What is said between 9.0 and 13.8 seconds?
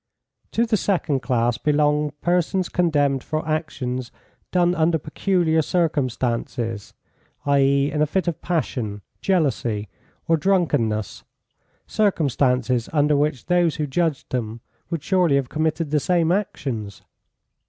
jealousy, or drunkenness, circumstances under which those